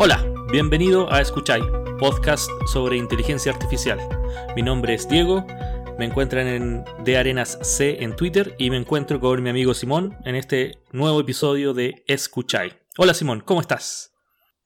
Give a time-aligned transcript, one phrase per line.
[0.00, 1.60] Hola, bienvenido a Escuchai,
[1.98, 3.98] podcast sobre inteligencia artificial.
[4.54, 5.44] Mi nombre es Diego,
[5.98, 10.16] me encuentran en De Arenas C en Twitter y me encuentro con mi amigo Simón
[10.24, 12.74] en este nuevo episodio de Escuchai.
[12.96, 14.14] Hola Simón, ¿cómo estás?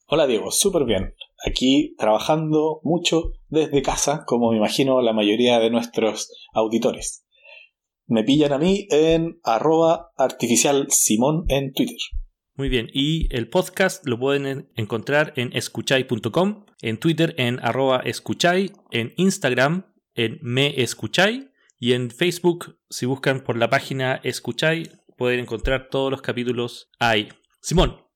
[0.06, 1.14] Hola Diego, súper bien.
[1.46, 7.24] Aquí trabajando mucho desde casa, como me imagino la mayoría de nuestros auditores.
[8.04, 11.96] Me pillan a mí en arroba artificial Simón en Twitter.
[12.62, 18.70] Muy bien, y el podcast lo pueden encontrar en escuchay.com, en Twitter en arroba escuchay,
[18.92, 24.84] en Instagram en me escuchay y en Facebook si buscan por la página escuchay
[25.16, 27.30] pueden encontrar todos los capítulos ahí.
[27.60, 28.06] Simón,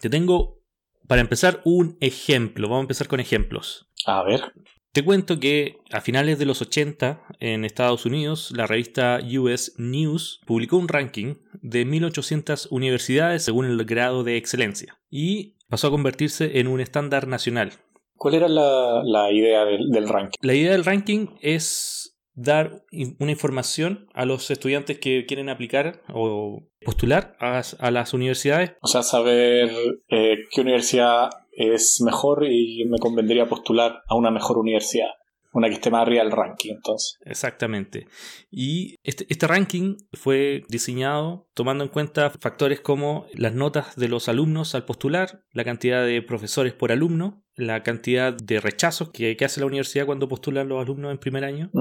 [0.00, 0.64] te tengo
[1.06, 3.88] para empezar un ejemplo, vamos a empezar con ejemplos.
[4.04, 4.52] A ver.
[4.92, 10.40] Te cuento que a finales de los 80 en Estados Unidos, la revista US News
[10.46, 16.58] publicó un ranking de 1800 universidades según el grado de excelencia y pasó a convertirse
[16.58, 17.70] en un estándar nacional.
[18.16, 20.38] ¿Cuál era la, idea del, ranking?
[20.42, 22.82] La idea del ranking es dar
[23.20, 28.72] una información a los estudiantes que quieren aplicar o postular a, las universidades.
[28.82, 29.70] O sea, saber
[30.08, 31.30] eh, qué universidad
[31.60, 35.08] es mejor y me convendría postular a una mejor universidad.
[35.52, 37.18] Una que esté más arriba del ranking, entonces.
[37.24, 38.06] Exactamente.
[38.52, 44.28] Y este, este, ranking fue diseñado tomando en cuenta factores como las notas de los
[44.28, 49.58] alumnos al postular, la cantidad de profesores por alumno, la cantidad de rechazos que, hace
[49.58, 51.72] la universidad cuando postulan los alumnos en primer año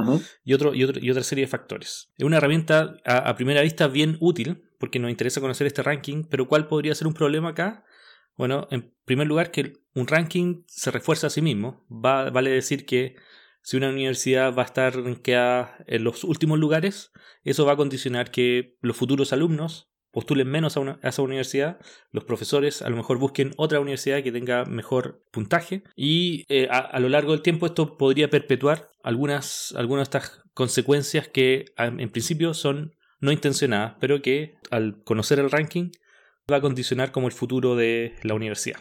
[0.43, 2.09] y, otro, y, otro, y, otra serie de factores.
[2.17, 6.47] Es una herramienta a primera vista bien útil porque nos interesa conocer este ranking, pero
[6.47, 7.83] ¿cuál podría ser un problema acá?
[8.39, 11.85] Bueno, en primer lugar, que un ranking se refuerza a sí mismo.
[11.89, 13.17] vale decir que
[13.61, 17.11] si una universidad va a estar en los últimos lugares,
[17.43, 22.81] eso va a condicionar que los futuros alumnos postulen menos a, esa universidad, los profesores
[22.81, 27.33] a lo mejor busquen otra universidad que tenga mejor puntaje y eh, a, lo largo
[27.33, 33.33] del tiempo esto podría perpetuar algunas, algunas de estas consecuencias que en principio son no
[33.33, 35.91] intencionadas, pero que al conocer el ranking
[36.51, 38.79] va a condicionar como el futuro de la universidad.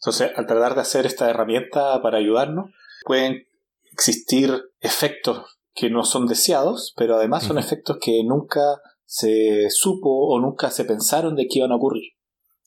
[0.00, 2.70] Entonces, al tratar de hacer esta herramienta para ayudarnos,
[3.04, 3.46] pueden
[3.92, 4.50] existir
[4.80, 8.60] efectos que no son deseados, pero además son efectos que nunca
[9.04, 12.12] se supo o nunca se pensaron de que iban a ocurrir.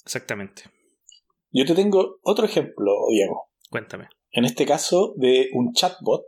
[0.04, 0.64] Exactamente.
[1.52, 3.50] Yo te tengo otro ejemplo, Diego.
[3.70, 4.10] Cuéntame.
[4.32, 6.24] En este caso, de un chatbot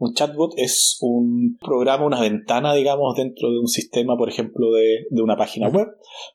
[0.00, 5.04] un chatbot es un programa, una ventana, digamos, dentro de un sistema, por ejemplo, de,
[5.22, 5.88] una página web,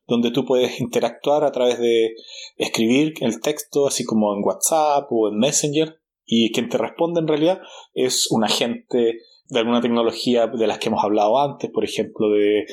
[0.08, 2.14] donde tú puedes interactuar a través de
[2.58, 7.28] escribir el texto, así como en WhatsApp o en Messenger, y quien te responde en
[7.28, 7.59] realidad
[7.96, 9.18] es un agente
[9.48, 12.66] de alguna tecnología de las que hemos hablado antes, por ejemplo, de,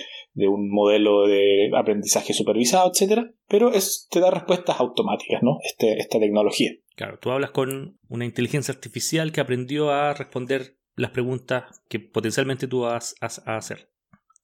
[0.46, 5.56] un modelo de aprendizaje supervisado, etcétera, pero es, te da respuestas automáticas, ¿no?
[5.64, 6.72] Este, esta tecnología.
[6.96, 12.66] Claro, tú hablas con una inteligencia artificial que aprendió a responder las preguntas que potencialmente
[12.66, 13.88] tú vas a, hacer.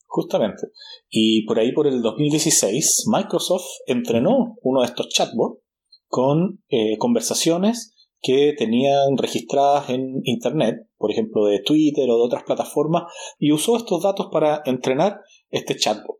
[0.06, 0.68] Justamente.
[1.10, 5.60] Y por ahí, por el 2016, Microsoft entrenó uno de estos chatbots
[6.06, 12.42] con eh, conversaciones que tenían registradas en Internet, por ejemplo de Twitter o de otras
[12.42, 13.04] plataformas,
[13.38, 15.20] y usó estos datos para entrenar
[15.50, 16.18] este chatbot.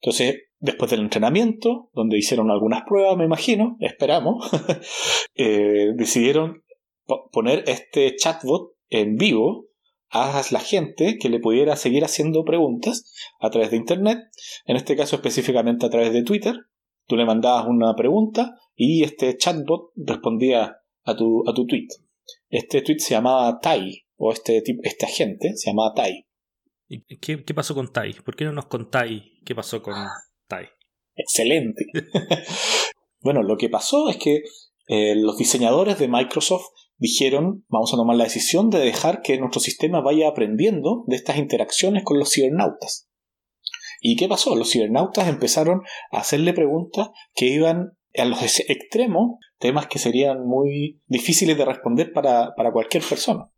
[0.00, 4.48] Entonces, después del entrenamiento, donde hicieron algunas pruebas, me imagino, esperamos,
[5.34, 6.62] eh, decidieron
[7.32, 9.66] poner este chatbot en vivo
[10.10, 14.18] a la gente que le pudiera seguir haciendo preguntas a través de Internet,
[14.64, 16.54] en este caso específicamente a través de Twitter.
[17.06, 21.88] Tú le mandabas una pregunta y este chatbot respondía a tu, a tu tweet.
[22.48, 26.26] Este tweet se llamaba Tai, o este, este agente se llamaba Tai.
[26.88, 28.12] ¿Y qué, qué pasó con Tai?
[28.24, 29.94] ¿Por qué no nos contáis qué pasó con
[30.46, 30.66] Tai?
[31.14, 31.86] Excelente.
[33.20, 34.42] bueno, lo que pasó es que
[34.88, 36.66] eh, los diseñadores de Microsoft
[36.98, 41.38] dijeron, vamos a tomar la decisión de dejar que nuestro sistema vaya aprendiendo de estas
[41.38, 43.08] interacciones con los cibernautas.
[44.00, 44.56] ¿Y qué pasó?
[44.56, 51.00] Los cibernautas empezaron a hacerle preguntas que iban a los extremos, temas que serían muy
[51.06, 53.50] difíciles de responder para, cualquier persona.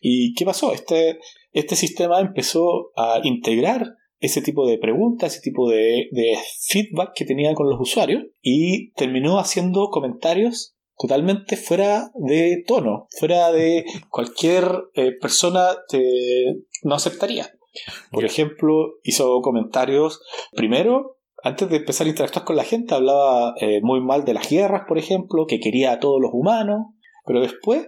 [0.00, 0.72] ¿Y qué pasó?
[0.72, 1.18] Este,
[1.52, 6.36] este sistema empezó a integrar ese tipo de preguntas, ese tipo de, de
[6.68, 13.52] feedback que tenía con los usuarios y terminó haciendo comentarios totalmente fuera de tono, fuera
[13.52, 14.64] de cualquier
[14.94, 16.02] eh, persona te,
[16.82, 17.50] no aceptaría.
[18.10, 20.20] Por ejemplo, hizo comentarios,
[20.52, 24.50] primero, antes de empezar a interactuar con la gente, hablaba eh, muy mal de las
[24.50, 26.86] guerras, por ejemplo, que quería a todos los humanos.
[27.28, 27.86] Pero después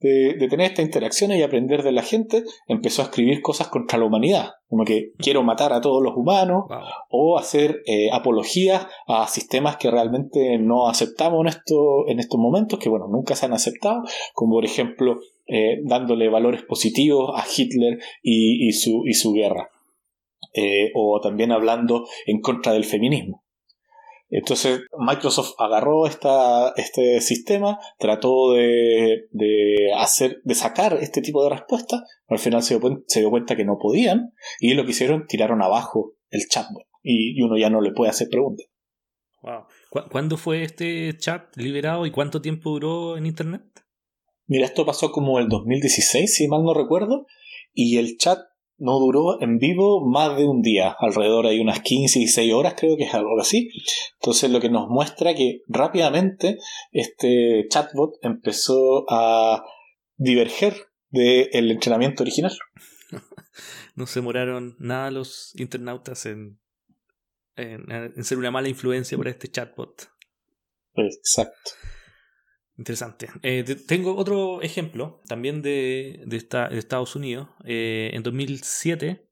[0.00, 4.06] de, tener estas interacciones y aprender de la gente, empezó a escribir cosas contra la
[4.06, 6.64] humanidad, como que quiero matar a todos los humanos
[7.10, 12.78] o hacer eh, apologías a sistemas que realmente no aceptamos en, esto, en estos momentos,
[12.78, 14.02] que bueno, nunca se han aceptado,
[14.32, 19.68] como por ejemplo eh, dándole valores positivos a Hitler y, su, y su guerra.
[20.54, 23.44] Eh, o también hablando en contra del feminismo.
[24.30, 29.28] Entonces Microsoft agarró esta, este sistema, trató de,
[29.96, 32.78] hacer, de sacar este tipo de respuestas, pero al final se
[33.20, 37.56] dio, cuenta que no podían, y lo que hicieron, tiraron abajo el chatbot, y, uno
[37.56, 38.66] ya no le puede hacer preguntas.
[39.42, 39.64] Wow.
[40.10, 43.62] ¿Cuándo fue este chat liberado y cuánto tiempo duró en Internet?
[44.46, 47.26] Mira, esto pasó como el 2016, si mal no recuerdo,
[47.72, 48.40] y el chat
[48.78, 52.74] no duró en vivo más de un día, alrededor de unas 15 y 16 horas,
[52.76, 53.70] creo que es algo así.
[54.20, 56.58] Entonces, lo que nos muestra que rápidamente
[56.92, 59.64] este chatbot empezó a
[60.16, 60.74] diverger
[61.10, 62.56] del entrenamiento original.
[63.96, 66.60] no se demoraron nada los internautas en,
[67.56, 70.08] en ser una mala influencia para este chatbot.
[70.94, 71.72] Exacto.
[72.78, 73.28] Interesante.
[73.42, 77.48] Eh, tengo otro ejemplo también de, de, Estados Unidos.
[77.64, 79.28] Eh, en 2007,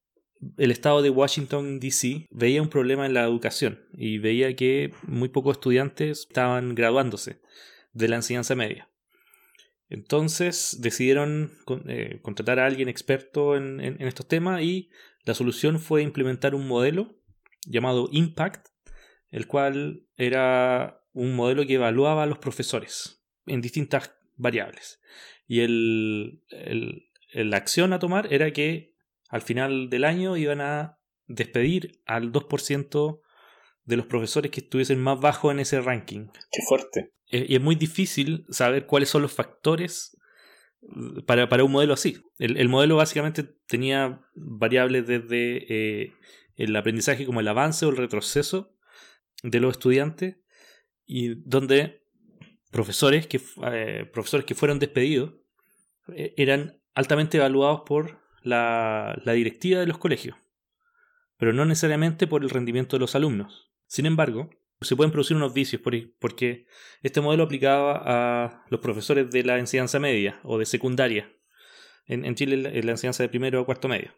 [0.56, 2.26] el estado de Washington, D.C.
[2.32, 7.40] veía un problema en la educación y veía que muy pocos estudiantes estaban graduándose
[7.92, 8.90] de la enseñanza media.
[9.88, 11.52] Entonces decidieron
[11.86, 14.90] eh, contratar a alguien experto en, en estos temas y
[15.24, 17.14] la solución fue implementar un modelo
[17.64, 18.66] llamado Impact,
[19.30, 23.15] el cual era un modelo que evaluaba a los profesores
[23.46, 25.00] en distintas variables.
[25.46, 26.42] Y el,
[27.32, 28.94] la acción a tomar era que
[29.28, 33.20] al final del año iban a despedir al 2%
[33.84, 36.28] de los profesores que estuviesen más bajo en ese ranking.
[36.50, 37.12] Qué fuerte.
[37.30, 40.16] Eh, y es muy difícil saber cuáles son los factores
[40.82, 42.22] mm, para, para un modelo así.
[42.38, 46.12] El, modelo básicamente tenía variables desde eh,
[46.56, 48.76] el aprendizaje como el avance o el retroceso
[49.42, 50.36] de los estudiantes
[51.04, 52.05] y donde
[52.76, 53.40] profesores que,
[53.72, 55.32] eh, profesores que fueron despedidos
[56.14, 60.36] eh, eran altamente evaluados por la, directiva de los colegios,
[61.38, 63.72] pero no necesariamente por el rendimiento de los alumnos.
[63.86, 64.50] Sin embargo,
[64.82, 65.80] se pueden producir unos vicios
[66.18, 66.66] porque
[67.02, 71.32] este modelo aplicaba a los profesores de la enseñanza media o de secundaria.
[72.04, 74.12] En, Chile la enseñanza de primero a cuarto medio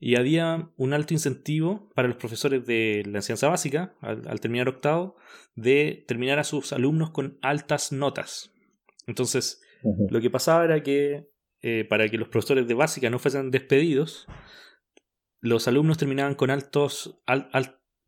[0.00, 5.16] y había un alto incentivo para los profesores de la enseñanza básica, al, terminar octavo,
[5.54, 8.52] de terminar a sus alumnos con altas notas.
[9.06, 11.30] Entonces, lo que pasaba era que
[11.62, 14.26] eh, para que los profesores de básica no fuesen despedidos,
[15.40, 17.22] los alumnos terminaban con altos,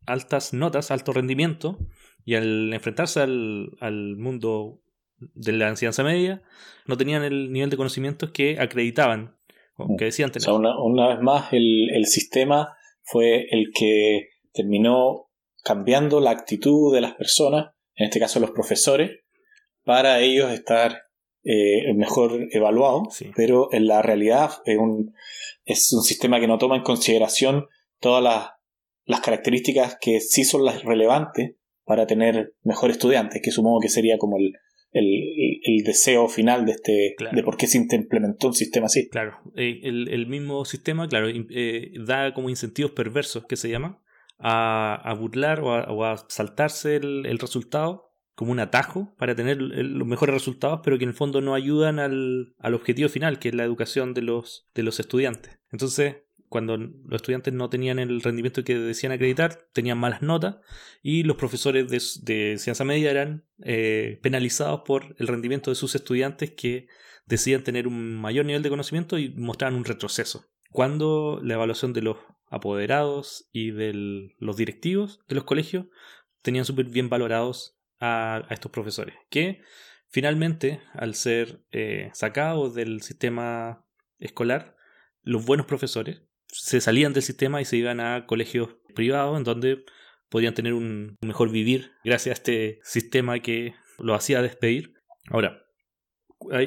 [0.05, 1.79] altas notas, alto rendimiento,
[2.25, 4.83] y al enfrentarse al, al mundo
[5.17, 6.43] de la enseñanza media,
[6.85, 9.36] no tenían el nivel de conocimientos que acreditaban
[9.97, 15.29] que decían una, vez más, el, sistema fue el que terminó
[15.63, 19.19] cambiando la actitud de las personas, en este caso los profesores,
[19.83, 21.03] para ellos estar
[21.43, 25.13] eh, mejor evaluados, pero en la realidad es un,
[25.65, 27.67] es un sistema que no toma en consideración
[27.99, 28.49] todas las,
[29.05, 34.17] las características que sí son las relevantes para tener mejor estudiantes, que supongo que sería
[34.17, 34.53] como el,
[34.99, 39.09] el, deseo final de este de por qué se implementó un sistema así.
[39.09, 44.01] Claro, eh, el, mismo sistema, claro, eh, da como incentivos perversos que se llama
[44.39, 50.81] a, burlar o a, saltarse el, resultado como un atajo para tener los mejores resultados,
[50.83, 54.13] pero que en el fondo no ayudan al, al objetivo final, que es la educación
[54.13, 55.59] de los, de los estudiantes.
[55.71, 56.17] Entonces,
[56.49, 60.57] cuando los estudiantes no tenían el rendimiento que decían acreditar, tenían malas notas
[61.01, 66.51] y los profesores de, ciencia media eran eh, penalizados por el rendimiento de sus estudiantes
[66.51, 66.87] que
[67.25, 70.45] decían tener un mayor nivel de conocimiento y mostraban un retroceso.
[70.71, 72.17] Cuando la evaluación de los
[72.49, 75.87] apoderados y de los directivos de los colegios
[76.41, 79.61] tenían súper bien valorados a, estos profesores, que
[80.07, 83.85] finalmente, al ser eh, sacados del sistema
[84.19, 84.77] escolar,
[85.23, 89.85] los buenos profesores se salían del sistema y se iban a colegios privados en donde
[90.29, 94.93] podían tener un mejor vivir gracias a este sistema que lo hacía despedir.
[95.29, 95.63] Ahora,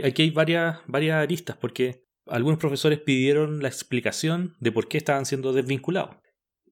[0.05, 5.27] aquí hay varias, varias aristas porque algunos profesores pidieron la explicación de por qué estaban
[5.27, 6.17] siendo desvinculados.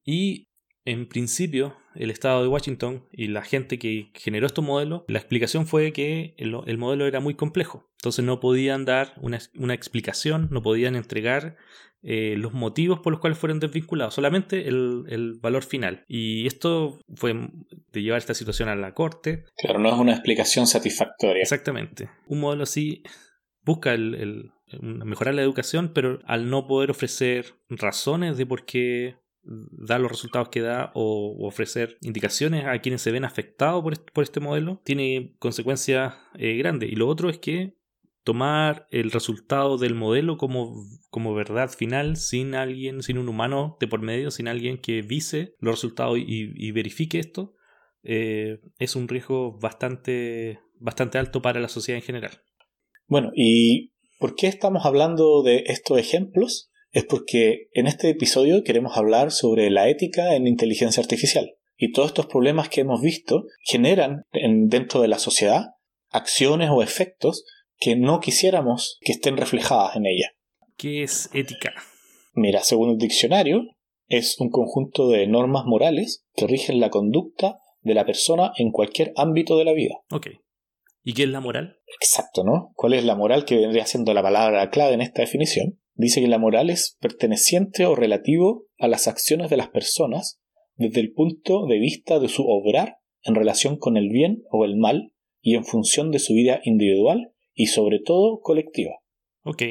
[0.03, 0.48] Y
[0.85, 5.67] en principio, el estado de Washington y la gente que generó estos modelos, la explicación
[5.67, 7.89] fue que el, modelo era muy complejo.
[7.97, 11.57] Entonces no podían dar una, una explicación, no podían entregar
[12.01, 16.05] eh, los motivos por los cuales fueron desvinculados, solamente el, valor final.
[16.07, 17.35] Y esto fue
[17.91, 19.45] de llevar esta situación a la corte.
[19.57, 21.41] Claro, no es una explicación satisfactoria.
[21.41, 22.09] Exactamente.
[22.27, 23.03] Un modelo así
[23.63, 29.17] busca el, mejorar la educación, pero al no poder ofrecer razones de por qué
[29.49, 34.39] da los resultados que da o, ofrecer indicaciones a quienes se ven afectados por este,
[34.39, 36.91] modelo, tiene consecuencias eh, grandes.
[36.91, 37.75] Y lo otro es que
[38.23, 40.75] tomar el resultado del modelo como,
[41.09, 45.55] como verdad final sin alguien, sin un humano de por medio, sin alguien que vise
[45.59, 47.55] los resultados y, verifique esto,
[48.03, 52.43] eh, es un riesgo bastante, bastante alto para la sociedad en general.
[53.07, 56.68] Bueno, ¿y por qué estamos hablando de estos ejemplos?
[56.91, 61.55] Es porque en este episodio queremos hablar sobre la ética en inteligencia artificial.
[61.77, 65.75] Y todos estos problemas que hemos visto generan dentro de la sociedad
[66.09, 67.45] acciones o efectos
[67.77, 70.31] que no quisiéramos que estén reflejadas en ella.
[70.75, 71.73] ¿Qué es ética?
[72.33, 73.61] Mira, según el diccionario,
[74.07, 79.13] es un conjunto de normas morales que rigen la conducta de la persona en cualquier
[79.15, 79.95] ámbito de la vida.
[80.11, 80.27] Ok.
[81.03, 81.77] ¿Y qué es la moral?
[82.01, 82.71] Exacto, ¿no?
[82.75, 85.79] ¿Cuál es la moral que vendría siendo la palabra clave en esta definición?
[85.99, 90.39] Dice que la moral es perteneciente o relativo a las acciones de las personas
[90.77, 94.77] desde el punto de vista de su obrar en relación con el bien o el
[94.77, 98.93] mal y en función de su vida individual y sobre todo colectiva.
[99.43, 99.63] Ok.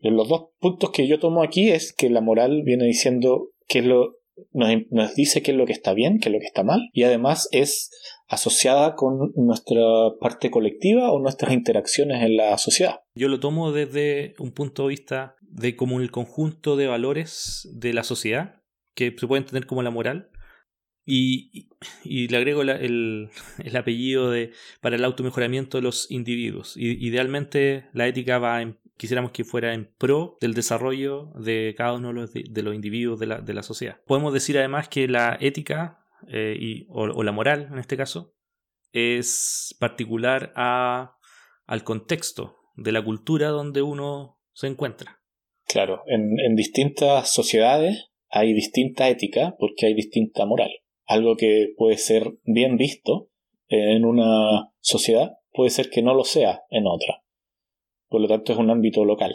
[0.00, 3.84] Los dos puntos que yo tomo aquí es que la moral viene diciendo qué es
[3.84, 4.16] lo
[4.52, 7.04] nos, dice qué es lo que está bien, qué es lo que está mal, y
[7.04, 7.90] además es
[8.28, 9.82] asociada con nuestra
[10.20, 13.00] parte colectiva o nuestras interacciones en la sociedad.
[13.14, 17.94] Yo lo tomo desde un punto de vista de como el conjunto de valores de
[17.94, 18.62] la sociedad,
[18.94, 20.30] que se puede entender como la moral,
[21.08, 21.68] y,
[22.04, 23.30] le agrego el,
[23.74, 26.76] apellido de, para el automejoramiento de los individuos.
[26.76, 31.94] Y, idealmente la ética va en, quisiéramos que fuera en pro del desarrollo de cada
[31.94, 34.00] uno de los, individuos de la, sociedad.
[34.06, 38.34] Podemos decir además que la ética eh, y, o, la moral en este caso
[38.92, 41.16] es particular a,
[41.66, 45.20] al contexto de la cultura donde uno se encuentra.
[45.66, 50.70] Claro, en, en distintas sociedades hay distinta ética porque hay distinta moral
[51.06, 53.30] algo que puede ser bien visto
[53.68, 57.22] en una sociedad, puede ser que no lo sea en otra.
[58.08, 59.32] Por lo tanto, es un ámbito local.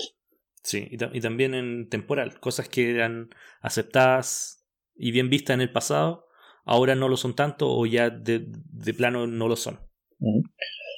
[0.63, 2.39] Sí, y, también en temporal.
[2.39, 3.29] Cosas que eran
[3.61, 6.25] aceptadas y bien vistas en el pasado,
[6.63, 8.45] ahora no lo son tanto o ya de,
[8.95, 9.79] plano no lo son.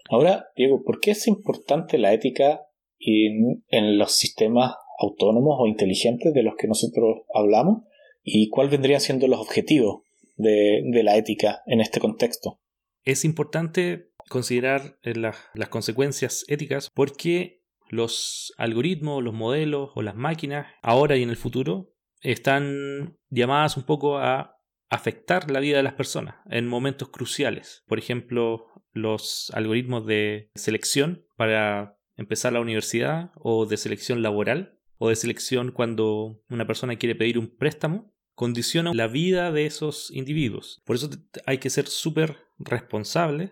[0.09, 2.61] Ahora, Diego, ¿por qué es importante la ética
[2.99, 7.83] en, en los sistemas autónomos o inteligentes de los que nosotros hablamos?
[8.23, 10.03] ¿Y cuál vendrían siendo los objetivos
[10.37, 12.59] de, la ética en este contexto.
[13.03, 20.67] Es importante considerar eh, las consecuencias éticas porque los algoritmos, los modelos o las máquinas,
[20.81, 24.57] ahora y en el futuro, están llamadas un poco a
[24.89, 27.83] afectar la vida de las personas en momentos cruciales.
[27.87, 35.09] Por ejemplo, los algoritmos de selección para empezar la universidad o de selección laboral o
[35.09, 40.81] de selección cuando una persona quiere pedir un préstamo condiciona la vida de esos individuos.
[40.85, 41.09] Por eso
[41.45, 43.51] hay que ser súper responsable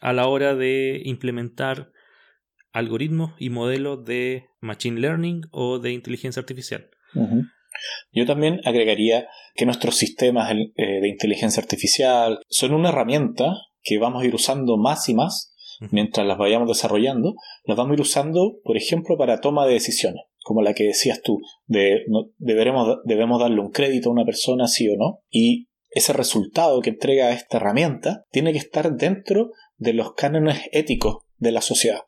[0.00, 1.92] a la hora de implementar
[2.72, 6.88] algoritmos y modelos de machine learning o de inteligencia artificial.
[8.10, 13.52] Yo también agregaría que nuestros sistemas eh, de inteligencia artificial son una herramienta
[13.82, 15.54] que vamos a ir usando más y más
[15.90, 20.22] mientras las vayamos desarrollando, las vamos a ir usando, por ejemplo, para toma de decisiones
[20.48, 22.06] como la que decías tú, de
[22.38, 26.88] deberemos, debemos darle un crédito a una persona sí o no, y ese resultado que
[26.88, 32.00] entrega esta herramienta tiene que estar dentro de los cánones éticos de la sociedad.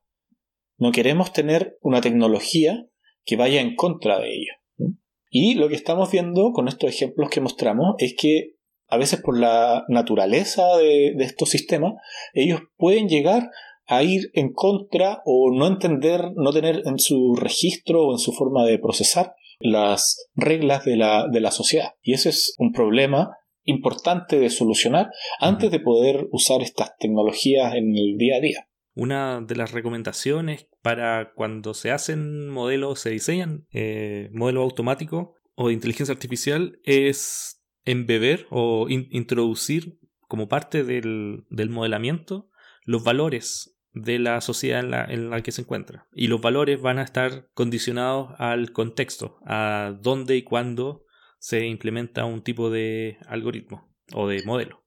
[0.78, 2.86] No queremos tener una tecnología
[3.26, 4.94] que vaya en contra de ello.
[5.28, 8.54] Y lo que estamos viendo con estos ejemplos que mostramos es que
[8.88, 11.92] a veces por la naturaleza de, de estos sistemas,
[12.32, 13.50] ellos pueden llegar
[13.90, 18.32] a ir en contra o no entender, no tener en su registro o en su
[18.32, 21.94] forma de procesar las reglas de la, de la sociedad.
[22.00, 27.96] Y ese es un problema importante de solucionar antes de poder usar estas tecnologías en
[27.96, 28.68] el día a día.
[28.94, 35.66] Una de las recomendaciones para cuando se hacen modelos, se diseñan eh, modelos automáticos o
[35.66, 42.50] de inteligencia artificial es embeber o introducir como parte del, del modelamiento
[42.84, 46.06] los valores de la sociedad en la, en la, que se encuentra.
[46.12, 51.04] Y los valores van a estar condicionados al contexto, a dónde y cuándo
[51.38, 54.84] se implementa un tipo de algoritmo o de modelo.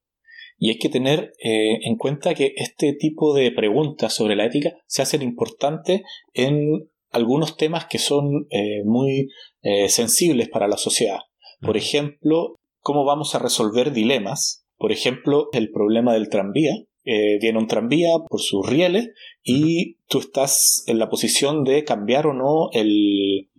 [0.56, 4.72] Y hay que tener eh, en cuenta que este tipo de preguntas sobre la ética
[4.86, 9.30] se hacen importantes en algunos temas que son eh, muy
[9.62, 11.18] eh, sensibles para la sociedad.
[11.60, 14.66] Por ejemplo, cómo vamos a resolver dilemas.
[14.76, 19.10] Por ejemplo, el problema del tranvía eh, viene un tranvía por sus rieles
[19.42, 23.50] y tú estás en la posición de cambiar o no el,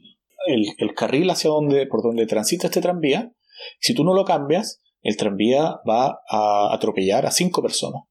[0.47, 3.31] el, carril hacia donde, por donde transita este tranvía.
[3.79, 8.03] Si tú no lo cambias, el tranvía va a atropellar a cinco personas.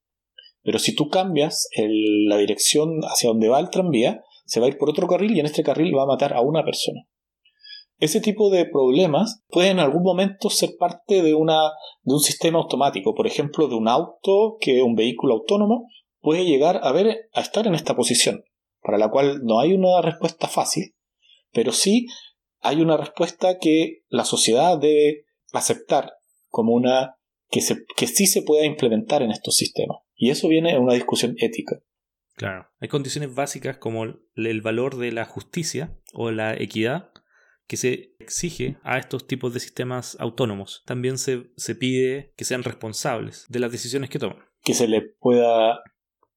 [0.62, 4.78] Pero si tú cambias la dirección hacia donde va el tranvía, se va a ir
[4.78, 7.02] por otro carril y en este carril va a matar a una persona.
[7.98, 11.70] Ese tipo de problemas pueden en algún momento ser parte de, una,
[12.02, 15.88] de un sistema automático, por ejemplo, de un auto que un vehículo autónomo
[16.20, 18.44] puede llegar a ver a estar en esta posición,
[18.80, 20.94] para la cual no hay una respuesta fácil,
[21.52, 22.06] pero sí
[22.60, 26.14] hay una respuesta que la sociedad debe aceptar
[26.48, 27.16] como una
[27.50, 29.98] que, se, que sí se pueda implementar en estos sistemas.
[30.16, 31.76] Y eso viene en una discusión ética.
[32.36, 37.10] Claro, hay condiciones básicas como el valor de la justicia o la equidad
[37.66, 40.82] que se exige a estos tipos de sistemas autónomos.
[40.86, 44.44] También se, se pide que sean responsables de las decisiones que toman.
[44.62, 45.80] Que se le pueda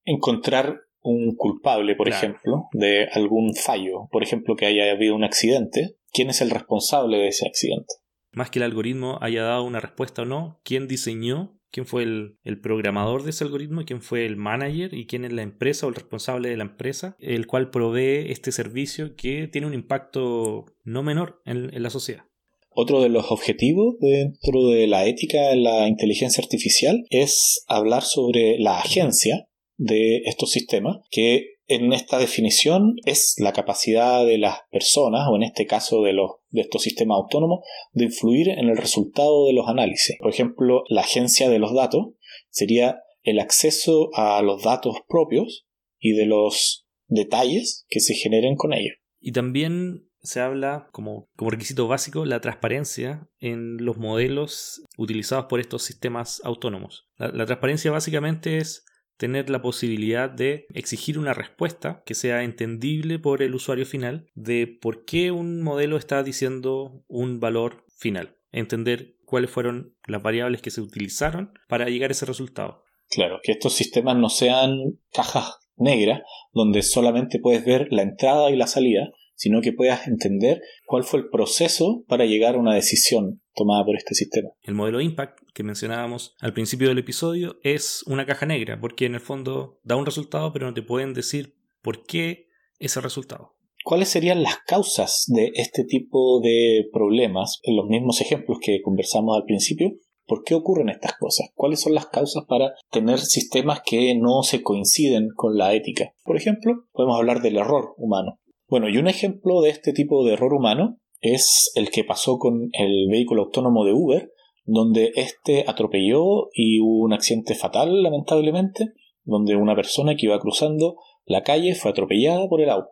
[0.05, 4.07] encontrar un culpable, por ejemplo, de algún fallo.
[4.11, 5.97] Por ejemplo, que haya habido un accidente.
[6.11, 7.93] ¿Quién es el responsable de ese accidente?
[8.37, 12.37] Más que el algoritmo haya dado una respuesta o no, ¿quién diseñó quién fue el,
[12.61, 15.95] programador de ese algoritmo, quién fue el manager y quién es la empresa o el
[15.95, 21.41] responsable de la empresa, el cual provee este servicio que tiene un impacto no menor
[21.45, 22.25] en, en la sociedad.
[22.69, 28.59] Otro de los objetivos dentro de la ética en la inteligencia artificial es hablar sobre
[28.59, 35.27] la agencia de estos sistemas, que en esta definición es la capacidad de las personas,
[35.29, 37.61] o en este caso de, los, de estos sistemas autónomos,
[37.93, 40.17] de influir en el resultado de los análisis.
[40.19, 42.07] Por ejemplo, la agencia de los datos
[42.49, 45.65] sería el acceso a los datos propios
[45.99, 48.95] y de los detalles que se generen con ellos.
[49.19, 55.59] Y también se habla como, como, requisito básico la transparencia en los modelos utilizados por
[55.59, 57.07] estos sistemas autónomos.
[57.17, 58.85] la transparencia básicamente es
[59.17, 64.67] tener la posibilidad de exigir una respuesta que sea entendible por el usuario final de
[64.67, 68.37] por qué un modelo está diciendo un valor final.
[68.51, 72.83] Entender cuáles fueron las variables que se utilizaron para llegar a ese resultado.
[73.09, 76.21] Claro, que estos sistemas no sean cajas negras
[76.53, 81.19] donde solamente puedes ver la entrada y la salida, sino que puedas entender cuál fue
[81.19, 84.49] el proceso para llegar a una decisión tomada por este sistema.
[84.63, 89.15] El modelo Impact que mencionábamos al principio del episodio es una caja negra, porque en
[89.15, 92.45] el fondo da un resultado, pero no te pueden decir por qué
[92.77, 93.55] ese resultado.
[93.83, 97.59] ¿Cuáles serían las causas de este tipo de problemas?
[97.63, 99.93] En los mismos ejemplos que conversamos al principio,
[100.29, 101.51] ¿Por qué ocurren estas cosas?
[101.55, 106.13] ¿Cuáles son las causas para tener sistemas que no se coinciden con la ética?
[106.25, 108.41] Por ejemplo, podemos hablar del error humano.
[108.67, 112.67] Bueno, y un ejemplo de este tipo de error humano es el que pasó con
[112.73, 114.29] el vehículo autónomo de Uber,
[114.67, 120.97] donde este atropelló y hubo un accidente fatal, lamentablemente, donde una persona que iba cruzando
[121.25, 122.91] la calle fue atropellada por el auto.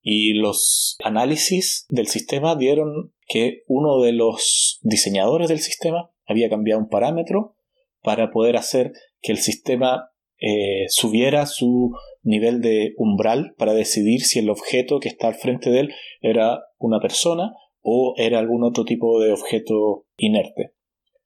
[0.00, 6.80] Y los análisis del sistema dieron que uno de los diseñadores del sistema había cambiado
[6.80, 7.56] un parámetro
[8.02, 14.38] para poder hacer que el sistema eh, subiera su nivel de umbral para decidir si
[14.38, 18.84] el objeto que está al frente de él era una persona o era algún otro
[18.84, 20.75] tipo de objeto inerte.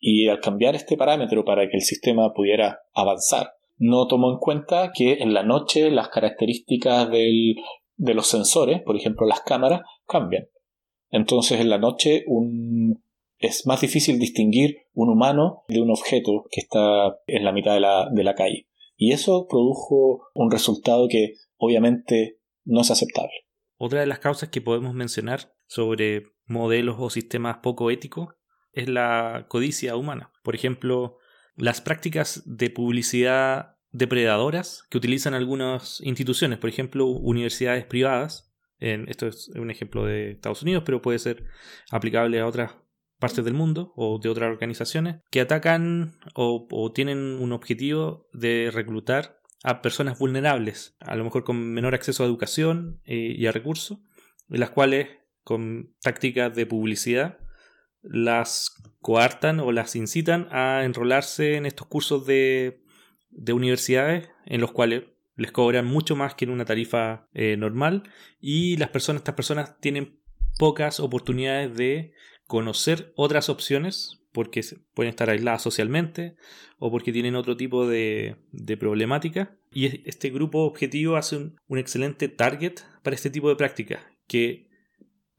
[0.00, 4.92] Y al cambiar este parámetro para que el sistema pudiera avanzar, no tomó en cuenta
[4.94, 7.56] que en la noche las características del,
[7.96, 10.48] de los sensores, por ejemplo las cámaras, cambian.
[11.10, 12.24] Entonces en la noche
[13.38, 17.80] es más difícil distinguir un humano de un objeto que está en la mitad de
[17.80, 18.68] la, de la calle.
[18.96, 23.32] Y eso produjo un resultado que obviamente no es aceptable.
[23.78, 28.28] Otra de las causas que podemos mencionar sobre modelos o sistemas poco éticos
[28.72, 30.30] es la codicia humana.
[30.42, 31.18] Por ejemplo,
[31.56, 38.52] las prácticas de publicidad depredadoras que utilizan algunas instituciones, por ejemplo, universidades privadas.
[38.78, 41.44] esto es un ejemplo de Estados Unidos, pero puede ser
[41.90, 42.72] aplicable a otras
[43.18, 49.38] partes del mundo o de otras organizaciones que atacan o, tienen un objetivo de reclutar
[49.62, 53.98] a personas vulnerables, a lo mejor con menor acceso a educación eh, y a recursos,
[54.48, 55.08] en las cuales
[55.44, 57.38] con tácticas de publicidad
[58.02, 62.82] las coartan o las incitan a enrolarse en estos cursos de,
[63.30, 65.04] de universidades en los cuales
[65.36, 68.02] les cobran mucho más que en una tarifa eh, normal
[68.40, 70.20] y las personas, estas personas tienen
[70.58, 72.12] pocas oportunidades de
[72.46, 74.60] conocer otras opciones porque
[74.94, 76.36] pueden estar aisladas socialmente
[76.78, 78.36] o porque tienen otro tipo de,
[78.78, 79.56] problemática.
[79.72, 84.68] Y este grupo objetivo hace un, excelente target para este tipo de práctica, que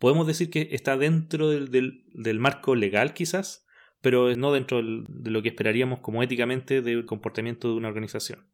[0.02, 3.68] podemos decir que está dentro del, marco legal quizás,
[4.02, 8.48] pero no dentro de lo que esperaríamos como éticamente del comportamiento de una organización.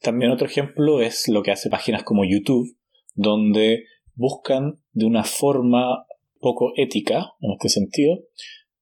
[0.00, 2.76] También otro ejemplo es lo que hace páginas como YouTube,
[3.14, 3.84] donde
[4.16, 6.04] buscan de una forma
[6.40, 8.24] poco ética, en este sentido,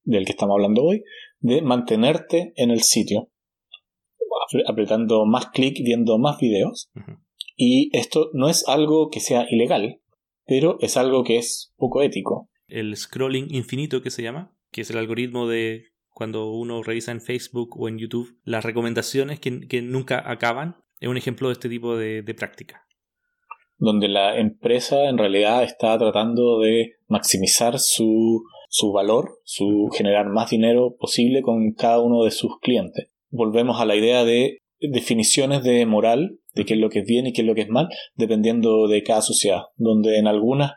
[0.03, 1.03] del que estamos hablando hoy,
[1.39, 3.29] de mantenerte en el sitio,
[4.67, 6.89] apretando más clic, viendo más videos.
[7.55, 10.01] Y esto no es algo que sea ilegal,
[10.47, 12.49] pero es algo que es poco ético.
[12.67, 17.21] El scrolling infinito que se llama, que es el algoritmo de cuando uno revisa en
[17.21, 21.95] Facebook o en YouTube las recomendaciones que, nunca acaban, es un ejemplo de este tipo
[21.95, 22.87] de, de práctica.
[23.77, 30.49] Donde la empresa en realidad está tratando de maximizar su, su valor, su generar más
[30.49, 33.09] dinero posible con cada uno de sus clientes.
[33.29, 37.27] Volvemos a la idea de definiciones de moral, de qué es lo que es bien
[37.27, 40.73] y qué es lo que es mal, dependiendo de cada sociedad, donde en algunas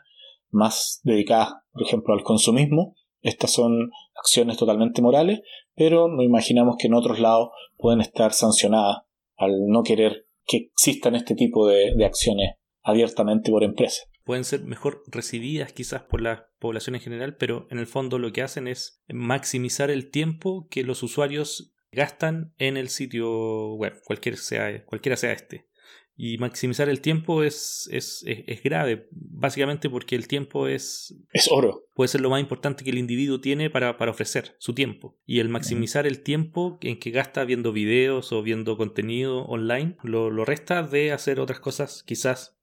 [0.49, 5.41] más dedicadas, por ejemplo, al consumismo, estas son acciones totalmente morales,
[5.75, 8.97] pero no imaginamos que en otros lados pueden estar sancionadas
[9.35, 14.07] al no querer que existan este tipo de, de acciones abiertamente por empresas.
[14.23, 18.31] Pueden ser mejor recibidas quizás por la población en general, pero en el fondo lo
[18.31, 24.37] que hacen es maximizar el tiempo que los usuarios gastan en el sitio web, cualquiera
[24.37, 25.67] sea, cualquiera sea este.
[26.15, 31.15] Y maximizar el tiempo es, es, es, grave, básicamente porque el tiempo es...
[31.31, 31.85] Es oro.
[31.95, 35.17] Puede ser lo más importante que el individuo tiene para, para ofrecer, su tiempo.
[35.25, 40.29] Y el maximizar el tiempo en que gasta viendo videos o viendo contenido online, lo,
[40.29, 42.57] lo resta de hacer otras cosas quizás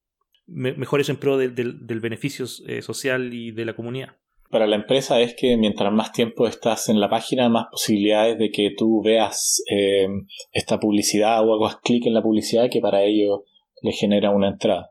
[0.47, 4.17] mejores en pro del beneficio eh, social y de la comunidad
[4.51, 8.51] para la empresa es que mientras más tiempo estás en la página, más posibilidades de
[8.51, 10.07] que tú veas eh,
[10.53, 13.45] esta publicidad o hagas clic en la publicidad que para ello
[13.83, 14.91] le genera una entrada.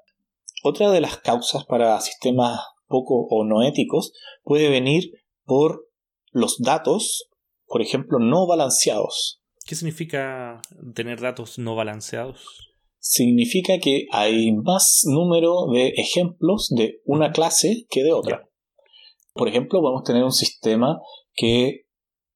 [0.63, 5.11] Otra de las causas para sistemas poco o no éticos puede venir
[5.45, 5.87] por
[6.31, 7.29] los datos,
[7.65, 9.41] por ejemplo, no balanceados.
[9.65, 10.61] ¿Qué significa
[10.93, 12.73] tener datos no balanceados?
[12.99, 18.46] Significa que hay más número de ejemplos de una clase que de otra.
[19.37, 20.99] Por ejemplo, podemos tener un sistema
[21.33, 21.85] que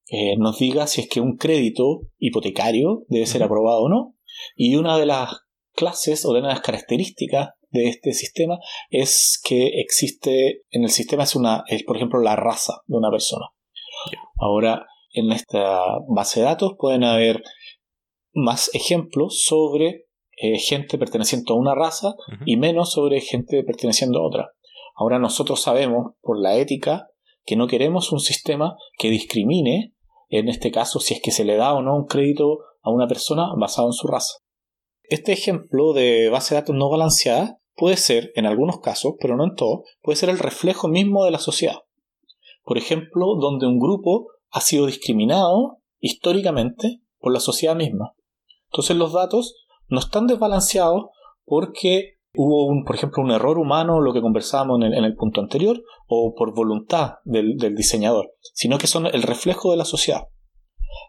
[0.08, 4.14] eh, nos diga si es que un crédito hipotecario debe ser aprobado o no.
[4.56, 5.40] Y una de las
[5.74, 8.58] clases o de las características de este sistema
[8.90, 13.10] es que existe en el sistema es una es por ejemplo la raza de una
[13.10, 13.46] persona.
[14.38, 17.42] Ahora en esta base de datos pueden haber
[18.34, 24.26] más ejemplos sobre eh, gente perteneciente a una raza y menos sobre gente perteneciendo a
[24.26, 24.50] otra.
[24.94, 27.08] Ahora nosotros sabemos por la ética
[27.44, 29.94] que no queremos un sistema que discrimine,
[30.28, 33.06] en este caso, si es que se le da o no un crédito a una
[33.06, 34.38] persona basado en su raza.
[35.02, 39.44] Este ejemplo de base de datos no balanceada puede ser, en algunos casos, pero no
[39.44, 41.80] en todos, puede ser el reflejo mismo de la sociedad.
[42.64, 48.14] Por ejemplo, donde un grupo ha sido discriminado históricamente por la sociedad misma.
[48.70, 49.54] Entonces los datos
[49.88, 51.06] no están desbalanceados
[51.44, 55.82] porque hubo, un, por ejemplo, un error humano, lo que conversábamos en el, punto anterior,
[56.06, 60.28] o por voluntad del, diseñador, sino que son el reflejo de la sociedad.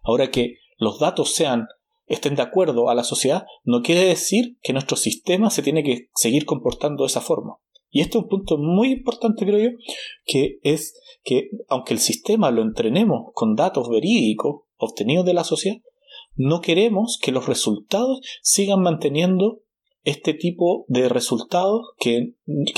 [0.04, 1.68] Ahora que los datos sean
[2.06, 6.10] estén de acuerdo a la sociedad, no quiere decir que nuestro sistema se tiene que
[6.16, 7.58] seguir comportando de esa forma.
[7.90, 9.78] Y este es un punto muy importante, creo yo,
[10.26, 15.78] que es que aunque el sistema lo entrenemos con datos verídicos obtenidos de la sociedad,
[16.36, 19.62] no queremos que los resultados sigan manteniendo
[20.04, 22.34] este tipo de resultados que,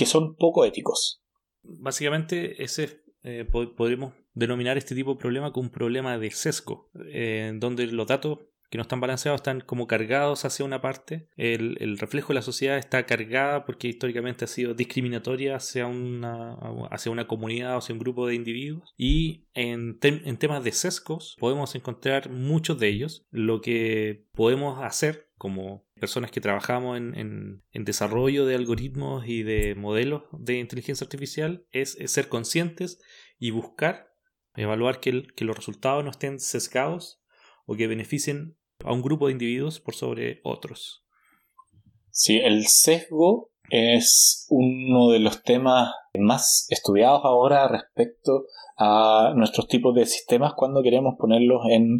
[0.05, 1.21] son poco éticos.
[1.63, 7.51] Básicamente, ese eh, podríamos denominar este tipo de problema como un problema de sesgo, eh,
[7.55, 8.39] donde los datos
[8.75, 12.77] que no están balanceados están como cargados hacia una parte, el, reflejo de la sociedad
[12.77, 16.55] está cargada porque históricamente ha sido discriminatoria hacia una,
[16.91, 21.35] hacia una comunidad o hacia un grupo de individuos y en, en temas de sesgos
[21.39, 23.25] podemos encontrar muchos de ellos.
[23.31, 30.23] Lo que podemos hacer como personas que trabajamos en, desarrollo de algoritmos y de modelos
[30.31, 32.99] de inteligencia artificial es, ser conscientes
[33.37, 34.13] y buscar,
[34.55, 37.21] evaluar que, los resultados no estén sesgados
[37.65, 41.03] o que beneficien a un grupo de individuos por sobre otros.
[42.09, 48.45] Sí, el sesgo es uno de los temas más estudiados ahora respecto
[48.77, 51.99] a nuestros tipos de sistemas cuando queremos ponerlos en,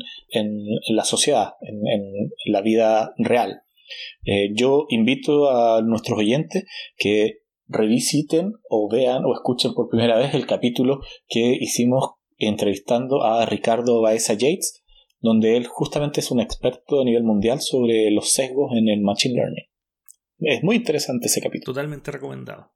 [0.90, 3.62] la sociedad, en, la vida real.
[4.26, 6.66] Eh, yo invito a nuestros oyentes
[6.98, 13.46] que revisiten o vean o escuchen por primera vez el capítulo que hicimos entrevistando a
[13.46, 14.84] Ricardo Baeza Yates,
[15.20, 19.36] donde él justamente es un experto a nivel mundial sobre los sesgos en el Machine
[19.36, 19.66] Learning.
[20.40, 21.74] Es muy interesante ese capítulo.
[21.74, 22.72] Totalmente recomendado.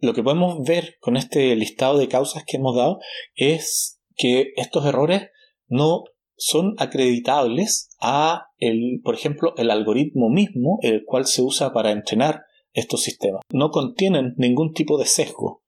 [0.00, 2.98] Lo que podemos ver con este listado de causas que hemos dado
[3.34, 5.28] es que estos errores
[5.66, 6.04] no
[6.36, 12.42] son acreditables a el, por ejemplo, el algoritmo mismo, el cual se usa para entrenar
[12.72, 13.42] estos sistemas.
[13.50, 15.62] No contienen ningún tipo de sesgo.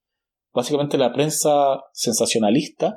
[0.52, 2.94] Básicamente la prensa sensacionalista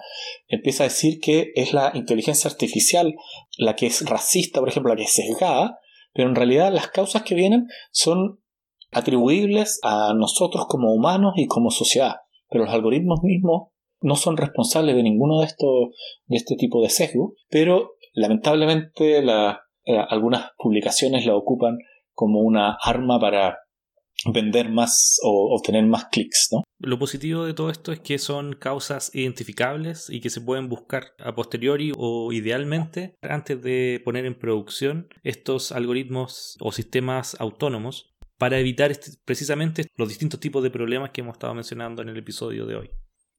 [0.48, 3.14] empieza a decir que es la inteligencia artificial
[3.58, 5.80] la que es racista, por ejemplo, la que es sesgada,
[6.14, 8.40] pero en realidad las causas que vienen son
[8.92, 12.18] atribuibles a nosotros como humanos y como sociedad.
[12.50, 13.70] Pero los algoritmos mismos
[14.02, 15.90] no son responsables de ninguno de estos
[16.26, 21.78] de este tipo de sesgo, pero lamentablemente eh, algunas publicaciones la ocupan
[22.14, 23.58] como una arma para
[24.32, 26.63] vender más o obtener más clics, ¿no?
[26.80, 31.14] Lo positivo de todo esto es que son causas identificables y que se pueden buscar
[31.20, 38.60] a posteriori o idealmente antes de poner en producción estos algoritmos o sistemas autónomos para
[38.60, 42.66] evitar este, precisamente los distintos tipos de problemas que hemos estado mencionando en el episodio
[42.66, 42.90] de hoy.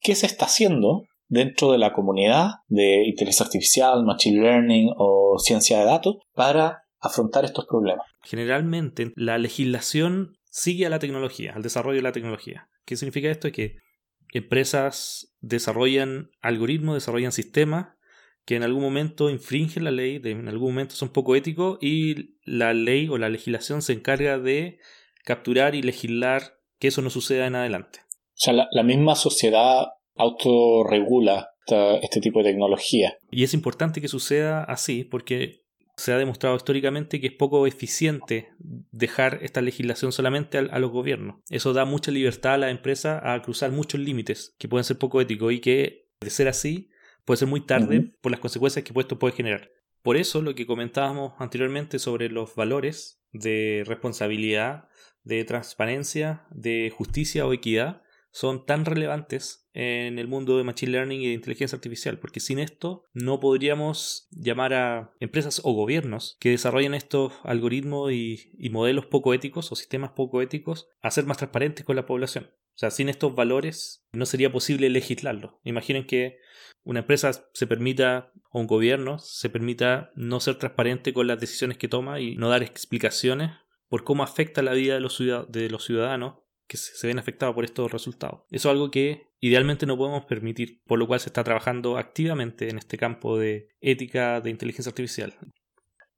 [0.00, 5.80] ¿Qué se está haciendo dentro de la comunidad de inteligencia artificial, machine learning o ciencia
[5.80, 8.06] de datos para afrontar estos problemas?
[8.22, 12.68] Generalmente la legislación sigue a la tecnología, al desarrollo de la tecnología.
[12.84, 13.50] ¿Qué significa esto?
[13.52, 13.76] Que
[14.32, 17.94] empresas desarrollan algoritmos, desarrollan sistemas
[18.44, 22.74] que en algún momento infringen la ley, en algún momento son poco éticos y la
[22.74, 24.78] ley o la legislación se encarga de
[25.24, 28.00] capturar y legislar que eso no suceda en adelante.
[28.04, 31.50] O sea, la, misma sociedad autorregula
[32.02, 33.16] este tipo de tecnología.
[33.30, 35.63] Y es importante que suceda así porque
[35.96, 41.36] se ha demostrado históricamente que es poco eficiente dejar esta legislación solamente a, los gobiernos.
[41.50, 45.20] Eso da mucha libertad a la empresa a cruzar muchos límites que pueden ser poco
[45.20, 46.90] éticos y que, de ser así,
[47.24, 49.70] puede ser muy tarde por las consecuencias que esto puede generar.
[50.02, 54.88] Por eso, lo que comentábamos anteriormente sobre los valores de responsabilidad,
[55.22, 58.02] de transparencia, de justicia o equidad,
[58.34, 62.58] son tan relevantes en el mundo de Machine Learning y de inteligencia artificial, porque sin
[62.58, 69.34] esto no podríamos llamar a empresas o gobiernos que desarrollan estos algoritmos y, modelos poco
[69.34, 72.50] éticos o sistemas poco éticos a ser más transparentes con la población.
[72.74, 75.60] O sea, sin estos valores no sería posible legislarlo.
[75.62, 76.38] Imaginen que
[76.82, 81.78] una empresa se permita, o un gobierno se permita no ser transparente con las decisiones
[81.78, 83.52] que toma y no dar explicaciones
[83.88, 85.14] por cómo afecta la vida de los,
[85.84, 88.42] ciudadanos que se ven afectados por estos resultados.
[88.50, 92.68] Eso es algo que idealmente no podemos permitir, por lo cual se está trabajando activamente
[92.70, 95.34] en este campo de ética de inteligencia artificial.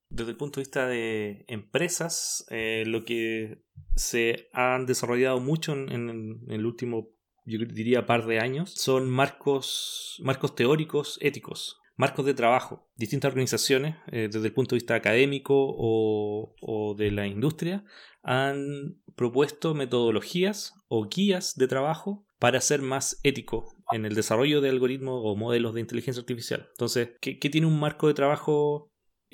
[0.08, 3.64] Desde el punto de vista de empresas, eh, lo que
[3.96, 7.10] se han desarrollado mucho en, el último,
[7.44, 12.88] yo diría, par de años, son marcos, marcos teóricos éticos marcos de trabajo.
[12.96, 17.84] Distintas organizaciones, eh, desde el punto de vista académico o, de la industria,
[18.22, 24.68] han propuesto metodologías o guías de trabajo para ser más ético en el desarrollo de
[24.68, 26.66] algoritmos o modelos de inteligencia artificial.
[26.70, 28.92] Entonces, ¿qué, qué tiene un marco de trabajo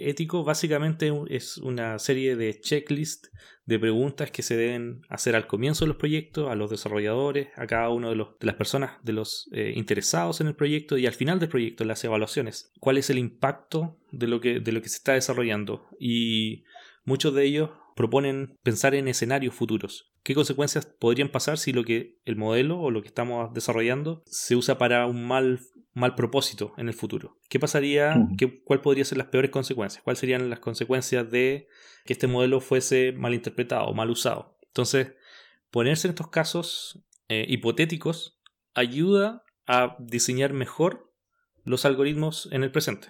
[0.09, 0.45] ético?
[0.45, 3.31] Básicamente es una serie de checklists
[3.65, 7.67] de preguntas que se deben hacer al comienzo de los proyectos, a los desarrolladores, a
[7.67, 11.07] cada uno de, los, de las personas, de los eh, interesados en el proyecto y
[11.07, 12.73] al final del proyecto, las evaluaciones.
[12.81, 15.87] ¿Cuál es el impacto de lo que, de lo que se está desarrollando?
[16.01, 16.65] Y
[17.05, 20.13] muchos de ellos proponen pensar en escenarios futuros.
[20.23, 24.57] ¿Qué consecuencias podrían pasar si lo que el modelo o lo que estamos desarrollando se
[24.57, 25.61] usa para un mal,
[25.95, 27.39] mal propósito en el futuro?
[27.49, 28.29] ¿Qué pasaría?
[28.39, 30.03] Qué, ¿Cuál podrían ser las peores consecuencias?
[30.03, 31.69] ¿Cuáles serían las consecuencias de
[32.05, 34.59] que este modelo fuese mal interpretado o mal usado?
[34.67, 35.13] Entonces,
[35.71, 38.41] ponerse en estos casos eh, hipotéticos
[38.75, 41.13] ayuda a diseñar mejor
[41.65, 43.09] los algoritmos en el presente.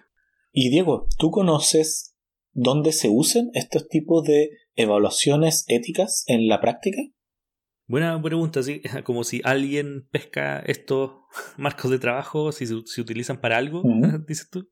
[0.52, 2.14] Y Diego, ¿tú conoces
[2.52, 7.00] dónde se usan estos tipos de evaluaciones éticas en la práctica?
[7.92, 8.80] Buena pregunta, sí.
[9.04, 11.10] Como si alguien pesca estos
[11.58, 13.82] marcos de trabajo, si se, utilizan para algo,
[14.26, 14.70] dices tú.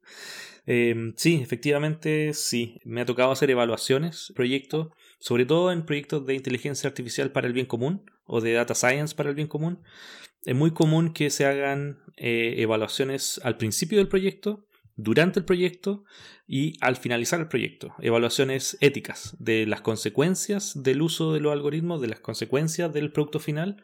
[0.64, 2.80] Em, sí, efectivamente, sí.
[2.82, 7.52] Me ha tocado hacer evaluaciones, proyectos, sobre todo en proyectos de inteligencia artificial para el
[7.52, 9.82] bien común o de data science para el bien común.
[10.46, 14.64] Es muy común que se hagan eh, evaluaciones al principio del proyecto
[15.02, 16.04] durante el proyecto
[16.46, 17.94] y al finalizar el proyecto.
[18.00, 23.38] Evaluaciones éticas de las consecuencias del uso de los algoritmos, de las consecuencias del producto
[23.38, 23.82] final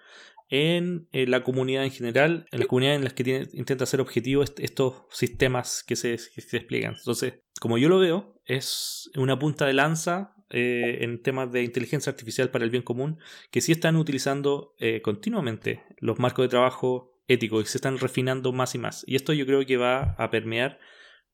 [0.48, 5.02] en, la comunidad en general, en las comunidades en las que intenta ser objetivo estos
[5.10, 6.18] sistemas que se,
[6.52, 6.94] despliegan.
[6.98, 12.10] Entonces, como yo lo veo, es una punta de lanza eh, en temas de inteligencia
[12.10, 13.18] artificial para el bien común,
[13.50, 18.52] que sí están utilizando eh, continuamente los marcos de trabajo éticos y se están refinando
[18.52, 19.04] más y más.
[19.06, 20.78] Y esto yo creo que va a permear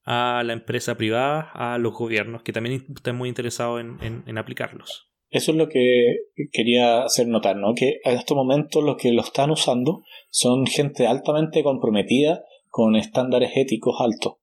[0.05, 5.09] a la empresa privada, a los gobiernos, que también están muy interesados en, aplicarlos.
[5.31, 6.17] Eso es lo que
[6.53, 7.75] quería hacer notar, ¿no?
[7.75, 13.53] Que en estos momentos los que lo están usando son gente altamente comprometida con estándares
[13.55, 14.35] éticos altos.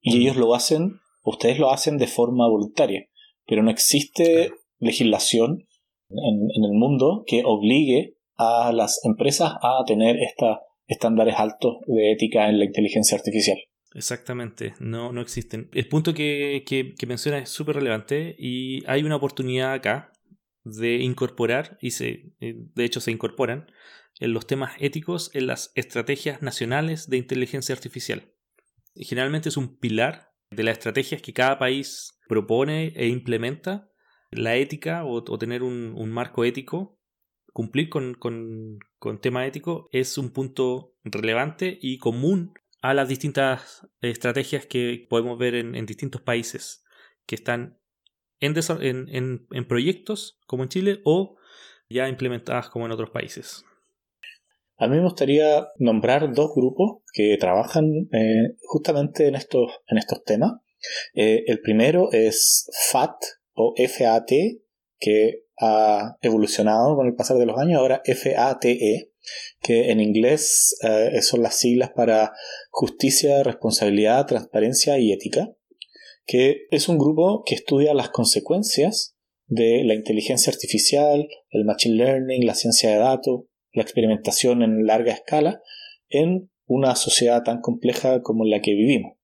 [0.00, 3.08] Y ellos lo hacen, ustedes lo hacen de forma voluntaria,
[3.46, 5.66] pero no existe legislación
[6.10, 12.48] en, el mundo que obligue a las empresas a tener estos estándares altos de ética
[12.48, 13.58] en la inteligencia artificial.
[13.96, 15.70] Exactamente, no, no existen.
[15.72, 20.12] El punto que, que, menciona es súper relevante y hay una oportunidad acá
[20.64, 23.72] de incorporar, y se, eh, de hecho se incorporan,
[24.20, 28.30] en los temas éticos en las estrategias nacionales de inteligencia artificial.
[28.96, 33.90] generalmente es un pilar de las estrategias que cada país propone e implementa
[34.30, 37.00] la ética o, tener un, marco ético,
[37.54, 42.52] cumplir con, con, tema ético, es un punto relevante y común
[42.88, 46.84] a las distintas estrategias que podemos ver en, distintos países
[47.26, 47.80] que están
[48.38, 51.36] en, proyectos como en Chile o
[51.88, 53.64] ya implementadas como en otros países.
[54.76, 60.22] A mí me gustaría nombrar dos grupos que trabajan eh, justamente en estos, en estos
[60.22, 60.52] temas.
[61.14, 63.16] Eh, el primero es FAT
[63.54, 64.30] o FAT,
[65.00, 69.10] que ha evolucionado con el pasar de los años, ahora FATE,
[69.60, 72.32] que en inglés eh, son las siglas para
[72.70, 75.48] Justicia, Responsabilidad, Transparencia y Ética,
[76.26, 82.46] que es un grupo que estudia las consecuencias de la inteligencia artificial, el machine learning,
[82.46, 85.60] la ciencia de datos, la experimentación en larga escala
[86.08, 89.16] en una sociedad tan compleja como la que vivimos.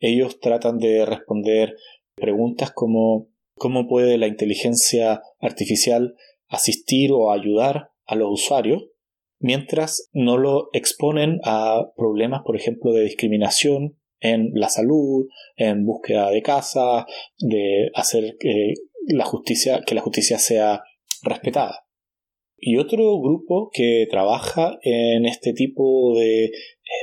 [0.00, 1.76] Ellos tratan de responder
[2.14, 6.14] preguntas como cómo puede la inteligencia artificial
[6.48, 8.84] asistir o ayudar a los usuarios
[9.44, 15.26] mientras no lo exponen a problemas, por ejemplo, de discriminación en la salud,
[15.56, 17.04] en búsqueda de casa,
[17.38, 18.72] de hacer que
[19.06, 20.82] la justicia, que la justicia sea
[21.22, 21.84] respetada.
[22.56, 26.50] Y otro grupo que trabaja en este tipo de eh,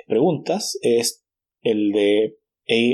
[0.07, 1.23] preguntas es
[1.61, 2.37] el de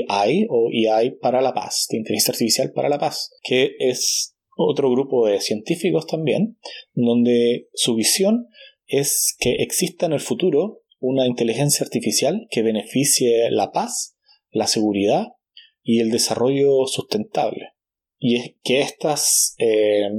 [0.08, 4.90] AI o AI para la paz, de inteligencia artificial para la paz, que es otro
[4.90, 6.58] grupo de científicos también,
[6.92, 8.48] donde su visión
[8.88, 14.16] es que exista en el futuro una inteligencia artificial que beneficie la paz,
[14.50, 15.28] la seguridad
[15.82, 17.74] y el desarrollo sustentable.
[18.18, 20.10] Y es que eh,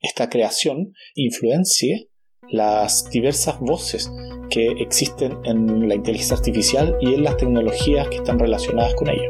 [0.00, 2.08] esta creación influencie
[2.48, 4.10] las diversas voces
[4.48, 9.28] que existen en la inteligencia artificial y en las tecnologías que están relacionadas con ella.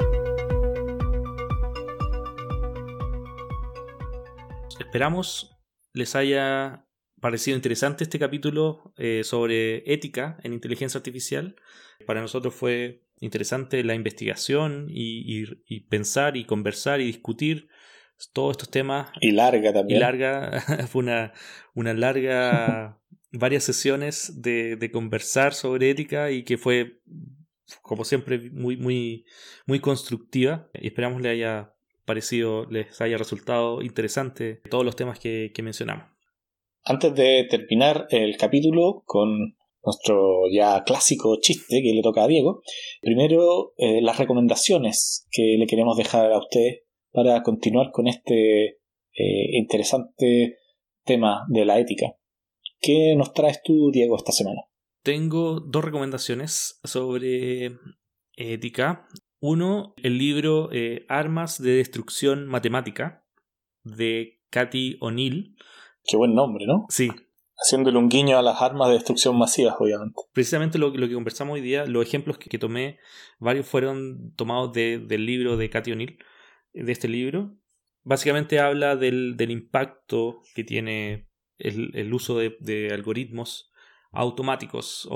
[4.78, 5.50] Esperamos
[5.92, 6.83] les haya
[7.24, 11.56] parecido interesante este capítulo eh, sobre ética en inteligencia artificial.
[12.06, 15.46] Para nosotros fue interesante la investigación y,
[15.88, 17.68] pensar y conversar y discutir
[18.34, 19.08] todos estos temas.
[19.22, 19.96] Y larga también.
[19.96, 20.60] Y larga,
[20.90, 21.32] fue una,
[21.74, 23.00] una larga
[23.32, 27.00] varias sesiones de, de, conversar sobre ética y que fue,
[27.80, 29.24] como siempre, muy, muy,
[29.64, 30.68] muy constructiva.
[30.74, 31.72] Y esperamos le haya
[32.04, 36.13] parecido, les haya resultado interesante todos los temas que, que mencionamos.
[36.84, 42.62] Antes de terminar el capítulo con nuestro ya clásico chiste que le toca a Diego,
[43.00, 49.56] primero eh, las recomendaciones que le queremos dejar a usted para continuar con este eh,
[49.56, 50.58] interesante
[51.04, 52.16] tema de la ética.
[52.80, 54.62] ¿Qué nos traes tú, Diego, esta semana?
[55.02, 57.72] Tengo dos recomendaciones sobre
[58.36, 59.06] ética.
[59.40, 63.24] Uno, el libro eh, Armas de Destrucción Matemática
[63.84, 65.56] de Cathy O'Neill.
[66.04, 66.86] Qué buen nombre, ¿no?
[66.88, 67.10] Sí.
[67.56, 70.20] Haciéndole un guiño a las armas de destrucción masivas, obviamente.
[70.32, 72.98] Precisamente lo, lo que conversamos hoy día, los ejemplos que, tomé,
[73.38, 76.18] varios fueron tomados del libro de Cathy O'Neill,
[76.72, 77.56] de este libro.
[78.02, 83.70] Básicamente habla del, del impacto que tiene el, uso de, algoritmos
[84.10, 85.08] automáticos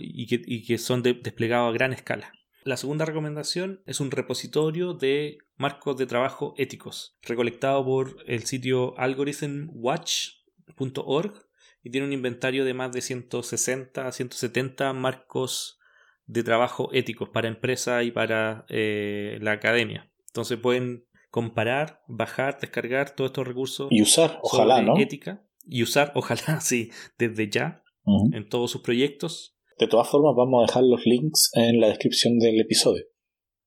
[0.00, 2.32] y, que, son desplegados a gran escala.
[2.64, 8.98] La segunda recomendación es un repositorio de marcos de trabajo éticos, recolectado por el sitio
[8.98, 11.46] algorithmwatch.org
[11.82, 15.78] y tiene un inventario de más de 160 a 170 marcos
[16.24, 20.10] de trabajo éticos para empresas y para eh, la academia.
[20.28, 24.98] Entonces pueden comparar, bajar, descargar todos estos recursos y usar, ojalá, ¿no?
[24.98, 27.82] ética y usar, ojalá, sí, desde ya
[28.32, 29.53] en todos sus proyectos.
[29.78, 33.04] De todas formas, vamos a dejar los links en la descripción del episodio.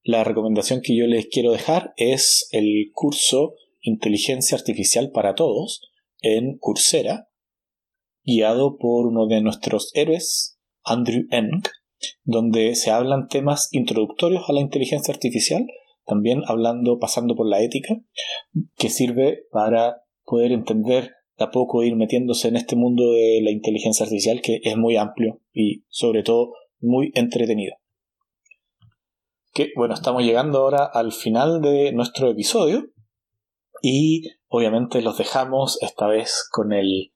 [0.03, 5.81] La recomendación que yo les quiero dejar es el curso Inteligencia Artificial para Todos
[6.21, 7.27] en Coursera,
[8.23, 11.61] guiado por uno de nuestros héroes, Andrew Eng,
[12.23, 15.67] donde se hablan temas introductorios a la inteligencia artificial,
[16.05, 17.95] también hablando, pasando por la ética,
[18.77, 24.05] que sirve para poder entender a poco ir metiéndose en este mundo de la inteligencia
[24.05, 27.75] artificial que es muy amplio y sobre todo muy entretenido.
[29.53, 32.91] que, bueno, estamos llegando ahora al final de nuestro episodio
[33.81, 37.13] y obviamente los dejamos esta vez con el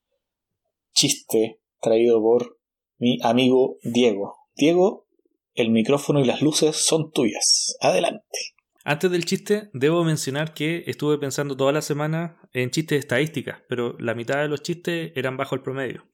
[0.93, 2.59] chiste traído por
[2.97, 4.37] mi amigo Diego.
[4.55, 5.07] Diego,
[5.53, 7.77] el micrófono y las luces son tuyas.
[7.81, 8.55] Adelante.
[8.83, 13.95] Antes del chiste, debo mencionar que estuve pensando toda la semana en chistes estadísticas, pero
[13.99, 16.07] la mitad de los chistes eran bajo el promedio.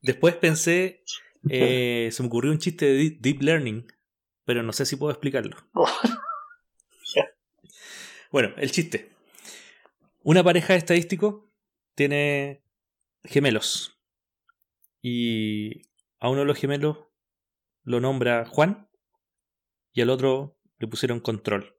[0.00, 1.04] Después pensé,
[1.50, 3.86] eh, se me ocurrió un chiste de deep learning,
[4.44, 5.56] pero no sé si puedo explicarlo.
[8.32, 9.12] Bueno, el chiste.
[10.22, 11.44] Una pareja de estadísticos
[11.94, 12.64] tiene
[13.24, 14.00] gemelos.
[15.02, 15.82] Y
[16.18, 16.96] a uno de los gemelos
[17.84, 18.88] lo nombra Juan
[19.92, 21.76] y al otro le pusieron control.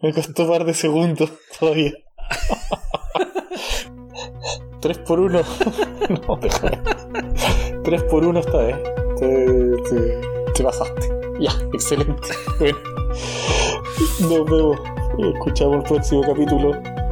[0.00, 1.92] Me costó un par de segundos todavía.
[4.80, 5.42] 3 por 1
[6.10, 6.40] no,
[7.82, 8.76] 3 por 1 esta vez.
[9.18, 9.26] Te,
[9.88, 10.20] te,
[10.54, 11.08] te pasaste.
[11.40, 12.28] Ya, excelente.
[12.58, 12.78] Bueno,
[14.20, 14.78] nos vemos.
[15.34, 17.05] Escuchamos el próximo capítulo.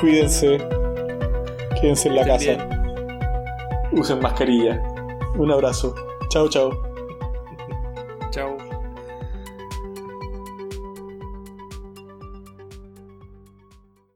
[0.00, 0.56] Cuídense.
[1.78, 2.68] Quédense en la casa.
[3.92, 4.82] Usen mascarilla.
[5.36, 5.94] Un abrazo.
[6.30, 6.70] Chao, chao.
[6.72, 6.89] Chao.